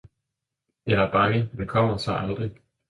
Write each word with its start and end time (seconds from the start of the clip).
Jeg 0.87 1.03
er 1.03 1.11
bange 1.11 1.49
han 1.57 1.67
kommer 1.67 1.97
sig 1.97 2.17
aldrig. 2.19 2.51